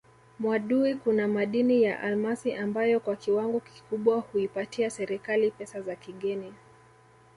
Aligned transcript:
Mwadui 0.39 0.95
kuna 0.95 1.27
madini 1.27 1.83
ya 1.83 1.99
almasi 1.99 2.53
ambayo 2.53 2.99
kwa 2.99 3.15
kiwango 3.15 3.59
kikubwa 3.59 4.19
huipatia 4.19 4.89
serikali 4.89 5.51
pesa 5.51 5.81
za 5.81 5.95
kigeni 5.95 6.53